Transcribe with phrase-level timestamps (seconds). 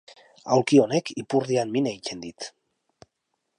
[0.55, 2.51] Aulki honek ipurdian min egiten dit